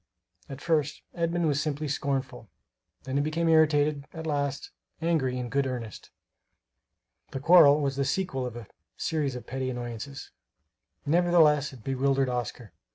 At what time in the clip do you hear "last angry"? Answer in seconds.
4.25-5.37